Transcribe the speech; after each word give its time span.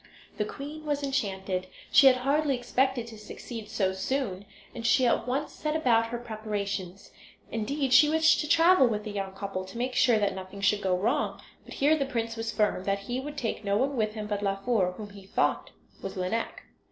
The 0.37 0.45
queen 0.45 0.83
was 0.83 1.03
enchanted. 1.03 1.67
She 1.91 2.07
had 2.07 2.15
hardly 2.15 2.55
expected 2.55 3.05
to 3.05 3.19
succeed 3.19 3.69
so 3.69 3.93
soon, 3.93 4.47
and 4.73 4.83
she 4.83 5.05
at 5.05 5.27
once 5.27 5.51
set 5.53 5.75
about 5.75 6.07
her 6.07 6.17
preparations. 6.17 7.11
Indeed 7.51 7.93
she 7.93 8.09
wished 8.09 8.39
to 8.41 8.47
travel 8.49 8.87
with 8.87 9.03
the 9.03 9.11
young 9.11 9.33
couple, 9.35 9.63
to 9.63 9.77
make 9.77 9.93
sure 9.93 10.17
that 10.17 10.33
nothing 10.33 10.59
should 10.61 10.81
go 10.81 10.97
wrong; 10.97 11.39
but 11.65 11.75
here 11.75 11.95
the 11.95 12.07
prince 12.07 12.35
was 12.35 12.51
firm, 12.51 12.83
that 12.85 13.01
he 13.01 13.19
would 13.19 13.37
take 13.37 13.63
no 13.63 13.77
one 13.77 13.95
with 13.95 14.15
him 14.15 14.25
but 14.25 14.41
Laufer, 14.41 14.93
whom 14.97 15.11
he 15.11 15.27
thought 15.27 15.69
was 16.01 16.17
Lineik. 16.17 16.63